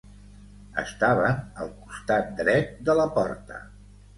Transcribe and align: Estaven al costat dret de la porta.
Estaven 0.83 1.37
al 1.65 1.69
costat 1.83 2.35
dret 2.43 2.73
de 2.89 2.97
la 3.03 3.07
porta. 3.19 3.63